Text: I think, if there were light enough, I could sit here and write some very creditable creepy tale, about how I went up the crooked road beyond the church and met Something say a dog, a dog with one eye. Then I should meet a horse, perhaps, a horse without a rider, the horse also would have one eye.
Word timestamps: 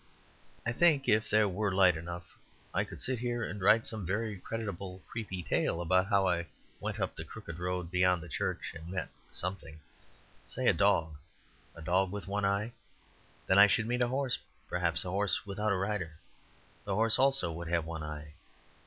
I 0.65 0.71
think, 0.71 1.07
if 1.07 1.29
there 1.29 1.47
were 1.47 1.71
light 1.71 1.95
enough, 1.95 2.35
I 2.73 2.83
could 2.83 3.03
sit 3.03 3.19
here 3.19 3.43
and 3.43 3.61
write 3.61 3.85
some 3.85 4.03
very 4.03 4.39
creditable 4.39 5.03
creepy 5.07 5.43
tale, 5.43 5.79
about 5.79 6.07
how 6.07 6.27
I 6.27 6.47
went 6.79 6.99
up 6.99 7.15
the 7.15 7.23
crooked 7.23 7.59
road 7.59 7.91
beyond 7.91 8.23
the 8.23 8.27
church 8.27 8.73
and 8.73 8.87
met 8.89 9.09
Something 9.31 9.79
say 10.43 10.65
a 10.65 10.73
dog, 10.73 11.17
a 11.75 11.83
dog 11.83 12.09
with 12.11 12.27
one 12.27 12.45
eye. 12.45 12.73
Then 13.45 13.59
I 13.59 13.67
should 13.67 13.85
meet 13.85 14.01
a 14.01 14.07
horse, 14.07 14.39
perhaps, 14.67 15.05
a 15.05 15.11
horse 15.11 15.45
without 15.45 15.71
a 15.71 15.77
rider, 15.77 16.17
the 16.83 16.95
horse 16.95 17.19
also 17.19 17.51
would 17.51 17.67
have 17.67 17.85
one 17.85 18.01
eye. 18.01 18.33